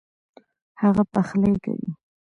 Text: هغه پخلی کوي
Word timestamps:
هغه 0.81 1.03
پخلی 1.13 1.53
کوي 1.63 1.89